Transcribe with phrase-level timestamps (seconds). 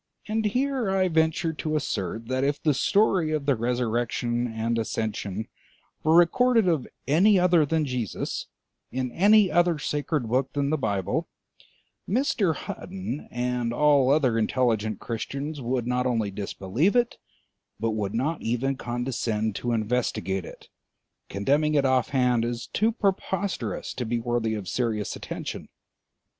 [0.27, 5.47] And here I venture to assert that if the story of the resurrection and ascension
[6.03, 8.47] were recorded of any other than Jesus
[8.91, 11.29] in any other sacred book than the Bible,
[12.09, 12.55] Mr.
[12.55, 17.17] Hutton and all other intelligent Christians would not only disbelieve it,
[17.79, 20.67] but would not even condescend to investigate it,
[21.29, 25.69] condemning it offhand as too preposterous to be worthy of serious attention.